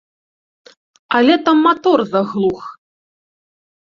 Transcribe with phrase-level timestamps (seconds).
[1.19, 2.63] Але там матор заглух.